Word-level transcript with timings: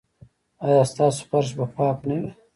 ایا 0.65 0.83
ستاسو 0.91 1.21
فرش 1.29 1.49
به 1.57 1.65
پاک 1.75 1.97
نه 2.07 2.15
وي؟ 2.21 2.29